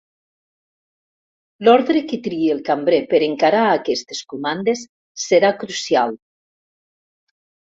L'ordre 1.67 2.01
que 2.11 2.19
triï 2.27 2.49
el 2.53 2.63
cambrer 2.69 3.01
per 3.11 3.19
encarar 3.27 3.61
aquestes 3.75 4.23
comandes 4.33 4.83
serà 5.27 5.53
crucial. 5.67 6.17